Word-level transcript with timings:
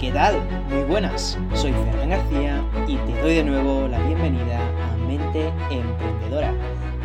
¿qué 0.00 0.12
tal? 0.12 0.42
Muy 0.68 0.84
buenas, 0.84 1.38
soy 1.54 1.72
Fernán 1.72 2.10
García 2.10 2.62
y 2.86 2.96
te 2.96 3.18
doy 3.22 3.34
de 3.34 3.44
nuevo 3.44 3.88
la 3.88 3.98
bienvenida 4.06 4.60
a 4.92 4.96
Mente 4.98 5.46
Emprendedora, 5.70 6.52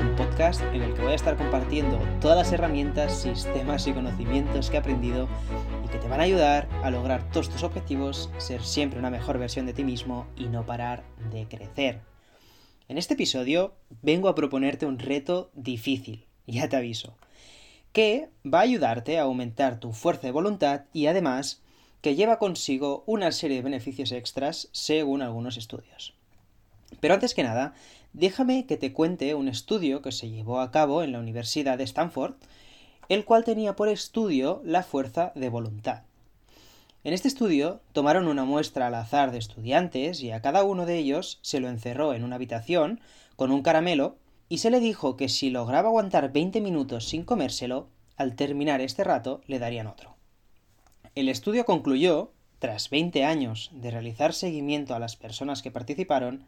un 0.02 0.14
podcast 0.18 0.62
en 0.74 0.82
el 0.82 0.94
que 0.94 1.02
voy 1.02 1.14
a 1.14 1.16
estar 1.16 1.38
compartiendo 1.38 2.00
todas 2.20 2.38
las 2.38 2.52
herramientas, 2.52 3.22
sistemas 3.22 3.88
y 3.88 3.94
conocimientos 3.94 4.70
que 4.70 4.76
he 4.76 4.80
aprendido 4.80 5.30
y 5.86 5.88
que 5.88 6.00
te 6.00 6.10
van 6.10 6.20
a 6.20 6.24
ayudar 6.24 6.68
a 6.84 6.92
lograr 6.92 7.32
todos 7.32 7.50
tus 7.50 7.64
objetivos, 7.64 8.30
ser 8.40 8.62
siempre 8.62 9.00
una 9.00 9.10
mejor 9.10 9.38
versión 9.38 9.66
de 9.66 9.74
ti 9.74 9.86
mismo 9.86 10.28
y 10.36 10.48
no 10.48 10.66
parar 10.66 11.06
de 11.32 11.48
crecer. 11.48 12.02
En 12.90 12.98
este 12.98 13.14
episodio 13.14 13.74
vengo 14.02 14.28
a 14.28 14.36
proponerte 14.36 14.86
un 14.86 15.00
reto 15.00 15.50
difícil, 15.54 16.26
ya 16.46 16.68
te 16.68 16.76
aviso, 16.76 17.16
que 17.94 18.28
va 18.46 18.60
a 18.60 18.64
ayudarte 18.64 19.18
a 19.18 19.24
aumentar 19.24 19.80
tu 19.80 19.94
fuerza 19.94 20.28
de 20.28 20.34
voluntad 20.34 20.82
y 20.92 21.08
además 21.08 21.62
que 22.02 22.16
lleva 22.16 22.40
consigo 22.40 23.04
una 23.06 23.32
serie 23.32 23.58
de 23.58 23.64
beneficios 23.64 24.12
extras 24.12 24.70
según 24.72 25.22
algunos 25.22 25.58
estudios. 25.58 26.14
Pero 27.00 27.14
antes 27.14 27.34
que 27.34 27.44
nada, 27.44 27.74
déjame 28.14 28.66
que 28.66 28.78
te 28.78 28.92
cuente 28.92 29.36
un 29.36 29.48
estudio 29.48 30.02
que 30.02 30.12
se 30.12 30.30
llevó 30.30 30.60
a 30.60 30.72
cabo 30.72 31.04
en 31.04 31.12
la 31.12 31.20
Universidad 31.20 31.78
de 31.78 31.84
Stanford, 31.84 32.34
el 33.10 33.26
cual 33.26 33.44
tenía 33.44 33.76
por 33.76 33.88
estudio 33.88 34.62
la 34.66 34.84
fuerza 34.84 35.32
de 35.36 35.50
voluntad. 35.50 36.04
En 37.04 37.14
este 37.14 37.28
estudio 37.28 37.82
tomaron 37.94 38.28
una 38.28 38.46
muestra 38.46 38.88
al 38.88 38.96
azar 38.96 39.32
de 39.32 39.40
estudiantes 39.40 40.22
y 40.22 40.32
a 40.32 40.42
cada 40.42 40.64
uno 40.64 40.86
de 40.86 40.98
ellos 40.98 41.40
se 41.42 41.60
lo 41.60 41.68
encerró 41.68 42.14
en 42.14 42.24
una 42.24 42.36
habitación 42.36 43.00
con 43.36 43.52
un 43.52 43.64
caramelo 43.64 44.18
y 44.50 44.60
se 44.60 44.70
le 44.70 44.80
dijo 44.80 45.18
que 45.18 45.30
si 45.30 45.50
lograba 45.50 45.90
aguantar 45.90 46.32
20 46.32 46.62
minutos 46.62 47.08
sin 47.08 47.24
comérselo, 47.24 47.88
al 48.18 48.36
terminar 48.36 48.82
este 48.82 49.04
rato 49.04 49.42
le 49.48 49.58
darían 49.58 49.88
otro. 49.88 50.21
El 51.14 51.28
estudio 51.28 51.66
concluyó, 51.66 52.32
tras 52.60 52.90
20 52.90 53.26
años 53.26 53.70
de 53.74 53.92
realizar 53.92 54.34
seguimiento 54.34 54.96
a 54.96 55.00
las 55.00 55.18
personas 55.18 55.62
que 55.62 55.70
participaron, 55.70 56.46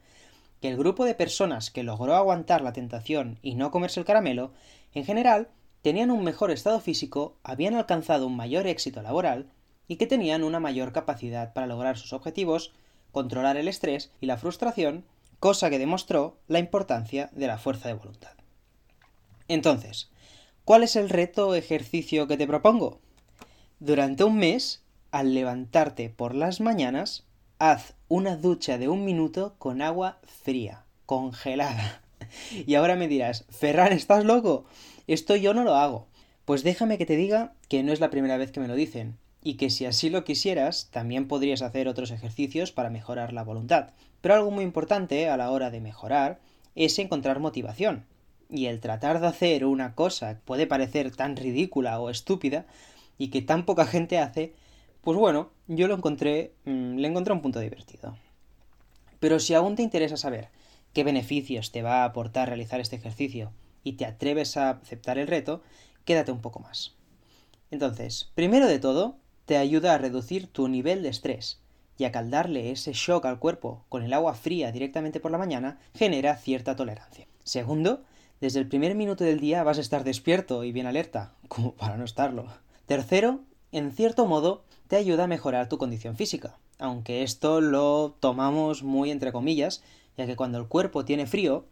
que 0.61 0.69
el 0.69 0.77
grupo 0.77 1.03
de 1.03 1.15
personas 1.15 1.69
que 1.69 1.83
logró 1.83 2.15
aguantar 2.15 2.61
la 2.61 2.71
tentación 2.71 3.39
y 3.41 3.55
no 3.55 3.71
comerse 3.71 3.99
el 3.99 4.05
caramelo, 4.05 4.53
en 4.93 5.03
general, 5.03 5.49
tenían 5.81 6.11
un 6.11 6.23
mejor 6.23 6.49
estado 6.49 6.79
físico, 6.79 7.35
habían 7.43 7.75
alcanzado 7.75 8.25
un 8.25 8.37
mayor 8.37 8.65
éxito 8.65 9.01
laboral 9.01 9.47
y 9.89 9.97
que 9.97 10.07
tenían 10.07 10.45
una 10.45 10.61
mayor 10.61 10.93
capacidad 10.93 11.51
para 11.51 11.67
lograr 11.67 11.97
sus 11.97 12.13
objetivos, 12.13 12.71
controlar 13.11 13.57
el 13.57 13.67
estrés 13.67 14.13
y 14.21 14.27
la 14.27 14.37
frustración, 14.37 15.03
cosa 15.41 15.69
que 15.69 15.77
demostró 15.77 16.37
la 16.47 16.59
importancia 16.59 17.29
de 17.33 17.47
la 17.47 17.57
fuerza 17.57 17.89
de 17.89 17.95
voluntad. 17.95 18.31
Entonces, 19.49 20.09
¿cuál 20.63 20.83
es 20.83 20.95
el 20.95 21.09
reto 21.09 21.49
o 21.49 21.55
ejercicio 21.55 22.29
que 22.29 22.37
te 22.37 22.47
propongo? 22.47 23.01
Durante 23.85 24.23
un 24.23 24.37
mes, 24.37 24.81
al 25.11 25.33
levantarte 25.33 26.07
por 26.07 26.35
las 26.35 26.61
mañanas, 26.61 27.25
haz 27.59 27.95
una 28.07 28.37
ducha 28.37 28.77
de 28.77 28.87
un 28.87 29.03
minuto 29.03 29.55
con 29.57 29.81
agua 29.81 30.19
fría, 30.23 30.85
congelada. 31.05 32.01
Y 32.65 32.75
ahora 32.75 32.95
me 32.95 33.09
dirás, 33.09 33.43
Ferran, 33.49 33.91
¿estás 33.91 34.23
loco? 34.23 34.63
Esto 35.07 35.35
yo 35.35 35.53
no 35.53 35.65
lo 35.65 35.75
hago. 35.75 36.07
Pues 36.45 36.63
déjame 36.63 36.97
que 36.97 37.05
te 37.05 37.17
diga 37.17 37.55
que 37.67 37.83
no 37.83 37.91
es 37.91 37.99
la 37.99 38.09
primera 38.09 38.37
vez 38.37 38.53
que 38.53 38.61
me 38.61 38.69
lo 38.69 38.75
dicen, 38.75 39.17
y 39.41 39.55
que 39.55 39.69
si 39.69 39.85
así 39.85 40.09
lo 40.09 40.23
quisieras, 40.23 40.87
también 40.89 41.27
podrías 41.27 41.61
hacer 41.61 41.89
otros 41.89 42.11
ejercicios 42.11 42.71
para 42.71 42.89
mejorar 42.89 43.33
la 43.33 43.43
voluntad. 43.43 43.89
Pero 44.21 44.35
algo 44.35 44.49
muy 44.49 44.63
importante 44.63 45.27
a 45.27 45.35
la 45.35 45.51
hora 45.51 45.71
de 45.71 45.81
mejorar 45.81 46.39
es 46.75 46.97
encontrar 46.99 47.41
motivación. 47.41 48.05
Y 48.49 48.67
el 48.67 48.79
tratar 48.79 49.19
de 49.19 49.27
hacer 49.27 49.65
una 49.65 49.93
cosa 49.93 50.39
puede 50.45 50.67
parecer 50.67 51.13
tan 51.13 51.35
ridícula 51.35 51.99
o 51.99 52.09
estúpida, 52.09 52.65
y 53.17 53.29
que 53.29 53.41
tan 53.41 53.65
poca 53.65 53.85
gente 53.85 54.19
hace, 54.19 54.53
pues 55.01 55.17
bueno, 55.17 55.51
yo 55.67 55.87
lo 55.87 55.95
encontré, 55.95 56.53
mm, 56.65 56.97
le 56.97 57.07
encontré 57.07 57.33
un 57.33 57.41
punto 57.41 57.59
divertido. 57.59 58.17
Pero 59.19 59.39
si 59.39 59.53
aún 59.53 59.75
te 59.75 59.83
interesa 59.83 60.17
saber 60.17 60.49
qué 60.93 61.03
beneficios 61.03 61.71
te 61.71 61.81
va 61.81 62.01
a 62.01 62.05
aportar 62.05 62.47
realizar 62.47 62.79
este 62.79 62.95
ejercicio 62.95 63.51
y 63.83 63.93
te 63.93 64.05
atreves 64.05 64.57
a 64.57 64.71
aceptar 64.71 65.17
el 65.17 65.27
reto, 65.27 65.61
quédate 66.05 66.31
un 66.31 66.41
poco 66.41 66.59
más. 66.59 66.95
Entonces, 67.71 68.31
primero 68.35 68.67
de 68.67 68.79
todo, 68.79 69.17
te 69.45 69.57
ayuda 69.57 69.93
a 69.93 69.97
reducir 69.97 70.47
tu 70.47 70.67
nivel 70.67 71.03
de 71.03 71.09
estrés, 71.09 71.63
y 71.97 72.05
a 72.05 72.11
darle 72.11 72.71
ese 72.71 72.93
shock 72.93 73.25
al 73.25 73.39
cuerpo 73.39 73.85
con 73.89 74.03
el 74.03 74.13
agua 74.13 74.33
fría 74.33 74.71
directamente 74.71 75.19
por 75.19 75.31
la 75.31 75.37
mañana 75.37 75.79
genera 75.93 76.35
cierta 76.35 76.75
tolerancia. 76.75 77.27
Segundo, 77.43 78.03
desde 78.41 78.59
el 78.59 78.67
primer 78.67 78.95
minuto 78.95 79.23
del 79.23 79.39
día 79.39 79.63
vas 79.63 79.77
a 79.77 79.81
estar 79.81 80.03
despierto 80.03 80.63
y 80.63 80.71
bien 80.71 80.87
alerta, 80.87 81.33
como 81.47 81.73
para 81.73 81.97
no 81.97 82.03
estarlo. 82.03 82.47
Tercero, 82.85 83.39
en 83.71 83.91
cierto 83.91 84.25
modo, 84.25 84.65
te 84.87 84.97
ayuda 84.97 85.23
a 85.23 85.27
mejorar 85.27 85.69
tu 85.69 85.77
condición 85.77 86.17
física, 86.17 86.57
aunque 86.79 87.23
esto 87.23 87.61
lo 87.61 88.15
tomamos 88.19 88.83
muy 88.83 89.09
entre 89.09 89.31
comillas, 89.31 89.81
ya 90.17 90.25
que 90.25 90.35
cuando 90.35 90.57
el 90.57 90.67
cuerpo 90.67 91.05
tiene 91.05 91.25
frío, 91.25 91.65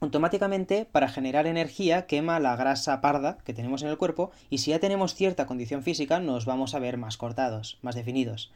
automáticamente 0.00 0.84
para 0.84 1.08
generar 1.08 1.46
energía 1.46 2.06
quema 2.06 2.38
la 2.38 2.56
grasa 2.56 3.00
parda 3.00 3.38
que 3.44 3.54
tenemos 3.54 3.82
en 3.82 3.88
el 3.88 3.96
cuerpo 3.96 4.30
y 4.50 4.58
si 4.58 4.72
ya 4.72 4.78
tenemos 4.78 5.14
cierta 5.14 5.46
condición 5.46 5.82
física 5.82 6.20
nos 6.20 6.44
vamos 6.44 6.74
a 6.74 6.80
ver 6.80 6.98
más 6.98 7.16
cortados, 7.16 7.78
más 7.80 7.94
definidos. 7.94 8.52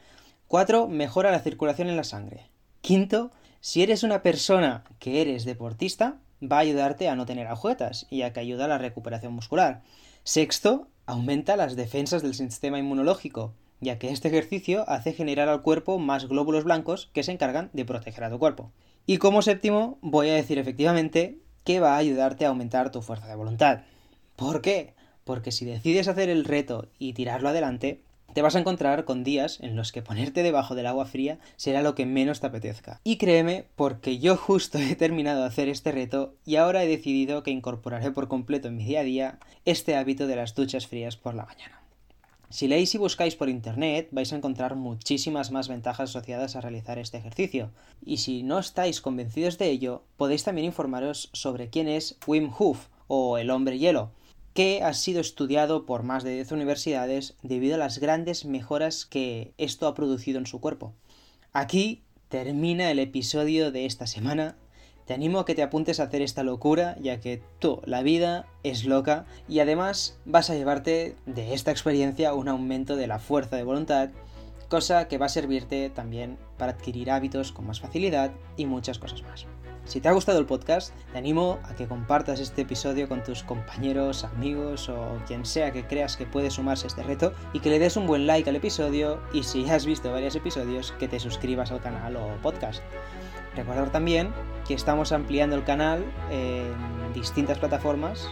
Cuatro, 0.49 0.89
Mejora 0.89 1.31
la 1.31 1.41
circulación 1.41 1.89
en 1.89 1.97
la 1.97 2.05
sangre. 2.05 2.51
Quinto, 2.83 3.31
si 3.61 3.83
eres 3.83 4.03
una 4.03 4.23
persona 4.23 4.85
que 4.99 5.23
eres 5.23 5.45
deportista, 5.45 6.19
va 6.43 6.57
a 6.57 6.61
ayudarte 6.61 7.09
a 7.09 7.17
no 7.17 7.27
tener 7.27 7.47
agujetas 7.47 8.07
y 8.11 8.23
a 8.23 8.33
que 8.33 8.41
ayuda 8.41 8.67
a 8.67 8.69
la 8.69 8.79
recuperación 8.79 9.33
muscular. 9.33 9.83
Sexto, 10.25 10.89
aumenta 11.07 11.57
las 11.57 11.77
defensas 11.77 12.23
del 12.23 12.35
sistema 12.35 12.79
inmunológico, 12.79 13.55
ya 13.81 13.99
que 13.99 14.11
este 14.11 14.29
ejercicio 14.29 14.89
hace 14.89 15.13
generar 15.13 15.49
al 15.49 15.63
cuerpo 15.63 15.99
más 15.99 16.27
glóbulos 16.27 16.65
blancos 16.65 17.11
que 17.13 17.23
se 17.23 17.33
encargan 17.33 17.71
de 17.73 17.85
proteger 17.85 18.25
a 18.25 18.31
tu 18.31 18.39
cuerpo. 18.39 18.73
Y 19.07 19.19
como 19.19 19.43
séptimo, 19.43 19.99
voy 20.03 20.31
a 20.31 20.35
decir 20.35 20.59
efectivamente 20.59 21.39
que 21.65 21.81
va 21.81 21.95
a 21.95 21.99
ayudarte 21.99 22.45
a 22.45 22.49
aumentar 22.49 22.91
tu 22.91 23.03
fuerza 23.03 23.27
de 23.27 23.37
voluntad. 23.37 23.83
¿Por 24.35 24.63
qué? 24.63 24.95
Porque 25.25 25.53
si 25.53 25.65
decides 25.65 26.09
hacer 26.09 26.29
el 26.29 26.45
reto 26.45 26.89
y 26.99 27.13
tirarlo 27.13 27.49
adelante, 27.49 28.03
te 28.37 28.43
vas 28.43 28.55
a 28.55 28.59
encontrar 28.59 29.07
con 29.07 29.25
días 29.25 29.61
en 29.63 29.77
los 29.77 29.93
que 29.93 30.03
ponerte 30.03 30.43
debajo 30.43 30.75
del 30.75 30.85
agua 30.85 31.07
fría 31.07 31.39
será 31.57 31.81
lo 31.81 31.95
que 31.95 32.05
menos 32.05 32.39
te 32.39 32.47
apetezca. 32.47 33.01
Y 33.03 33.17
créeme, 33.17 33.65
porque 33.77 34.19
yo 34.19 34.37
justo 34.37 34.77
he 34.77 34.95
terminado 34.95 35.41
de 35.41 35.47
hacer 35.47 35.71
este 35.71 35.91
reto 35.91 36.35
y 36.45 36.57
ahora 36.57 36.85
he 36.85 36.87
decidido 36.87 37.43
que 37.43 37.51
incorporaré 37.51 38.11
por 38.11 38.29
completo 38.29 38.69
en 38.69 38.77
mi 38.77 38.85
día 38.85 39.01
a 39.01 39.05
día 39.05 39.39
este 39.65 39.97
hábito 39.97 40.27
de 40.27 40.37
las 40.37 40.55
duchas 40.55 40.87
frías 40.87 41.17
por 41.17 41.35
la 41.35 41.47
mañana. 41.47 41.81
Si 42.51 42.69
leéis 42.69 42.95
y 42.95 42.99
buscáis 42.99 43.37
por 43.37 43.49
internet 43.49 44.09
vais 44.11 44.31
a 44.35 44.37
encontrar 44.37 44.77
muchísimas 44.77 45.51
más 45.51 45.69
ventajas 45.69 46.11
asociadas 46.11 46.57
a 46.57 46.61
realizar 46.61 46.99
este 46.99 47.17
ejercicio. 47.17 47.71
Y 48.05 48.19
si 48.19 48.43
no 48.43 48.59
estáis 48.59 49.01
convencidos 49.01 49.57
de 49.57 49.71
ello, 49.71 50.03
podéis 50.19 50.45
también 50.45 50.67
informaros 50.67 51.31
sobre 51.33 51.71
quién 51.71 51.89
es 51.89 52.19
Wim 52.27 52.51
Hof 52.59 52.89
o 53.09 53.39
el 53.39 53.49
hombre 53.49 53.79
hielo, 53.79 54.11
que 54.57 54.83
ha 54.83 54.95
sido 54.95 55.21
estudiado 55.21 55.85
por 55.85 56.03
más 56.03 56.25
de 56.25 56.33
10 56.33 56.53
universidades 56.53 57.37
debido 57.43 57.75
a 57.75 57.79
las 57.79 57.99
grandes 57.99 58.47
mejoras 58.47 59.05
que 59.05 59.53
esto 59.59 59.87
ha 59.87 59.95
producido 59.95 60.39
en 60.39 60.47
su 60.47 60.63
cuerpo. 60.63 60.95
Aquí 61.53 62.05
termina 62.31 62.91
el 62.91 62.99
episodio 62.99 63.71
de 63.71 63.85
esta 63.85 64.07
semana. 64.07 64.57
Te 65.05 65.13
animo 65.13 65.41
a 65.41 65.45
que 65.45 65.55
te 65.55 65.63
apuntes 65.63 66.01
a 66.01 66.05
hacer 66.05 66.23
esta 66.23 66.43
locura, 66.43 66.97
ya 67.03 67.21
que 67.21 67.43
tú, 67.59 67.83
la 67.85 68.03
vida 68.03 68.47
es 68.63 68.87
loca 68.87 69.27
y 69.47 69.61
además 69.61 70.19
vas 70.25 70.49
a 70.49 70.55
llevarte 70.55 71.17
de 71.27 71.53
esta 71.53 71.71
experiencia 71.71 72.33
un 72.33 72.49
aumento 72.49 72.97
de 72.97 73.09
la 73.09 73.19
fuerza 73.19 73.57
de 73.57 73.63
voluntad, 73.63 74.09
cosa 74.69 75.09
que 75.09 75.19
va 75.19 75.27
a 75.27 75.31
servirte 75.31 75.91
también 75.91 76.39
para 76.59 76.73
adquirir 76.73 77.11
hábitos 77.11 77.53
con 77.53 77.67
más 77.67 77.81
facilidad 77.81 78.33
y 78.57 78.67
muchas 78.67 78.99
cosas 78.99 79.23
más. 79.23 79.47
Si 79.87 80.01
te 80.01 80.09
ha 80.09 80.13
gustado 80.13 80.41
el 80.41 80.47
podcast, 80.47 80.93
te 81.13 81.19
animo 81.19 81.61
a 81.63 81.77
que 81.77 81.87
compartas 81.87 82.41
este 82.41 82.63
episodio 82.63 83.09
con 83.09 83.23
tus 83.23 83.45
compañeros, 83.45 84.25
amigos 84.25 84.89
o 84.89 85.19
quien 85.29 85.47
sea 85.47 85.71
que 85.71 85.87
creas 85.87 86.17
que 86.17 86.27
puede 86.27 86.51
sumarse 86.51 86.87
a 86.87 86.89
este 86.89 87.05
reto 87.05 87.33
y 87.53 87.61
que 87.61 87.71
le 87.71 87.79
des 87.79 87.97
un 87.97 88.09
buen 88.09 88.27
like 88.27 88.51
al 88.51 88.57
episodio 88.57 89.21
y 89.33 89.45
si 89.45 89.69
has 89.71 89.87
visto 89.87 90.11
varios 90.11 90.35
episodios 90.35 90.93
que 90.99 91.07
te 91.07 91.21
suscribas 91.21 91.71
al 91.71 91.81
canal 91.81 92.17
o 92.17 92.37
podcast. 92.43 92.83
Recordar 93.55 93.93
también 93.93 94.33
que 94.67 94.75
estamos 94.75 95.13
ampliando 95.13 95.55
el 95.55 95.63
canal 95.63 96.05
en 96.33 97.13
distintas 97.15 97.59
plataformas 97.59 98.29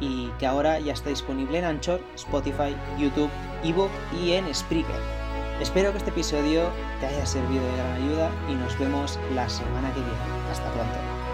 y 0.00 0.28
que 0.40 0.46
ahora 0.46 0.80
ya 0.80 0.92
está 0.92 1.10
disponible 1.10 1.58
en 1.58 1.66
Anchor, 1.66 2.00
Spotify, 2.16 2.74
YouTube, 2.98 3.30
ebook 3.62 3.90
y 4.20 4.32
en 4.32 4.52
Spreaker. 4.52 5.15
Espero 5.60 5.90
que 5.90 5.98
este 5.98 6.10
episodio 6.10 6.70
te 7.00 7.06
haya 7.06 7.24
servido 7.24 7.64
de 7.64 7.76
gran 7.76 7.92
ayuda 7.94 8.30
y 8.48 8.54
nos 8.54 8.78
vemos 8.78 9.18
la 9.34 9.48
semana 9.48 9.88
que 9.94 10.00
viene. 10.00 10.50
Hasta 10.50 10.70
pronto. 10.72 11.25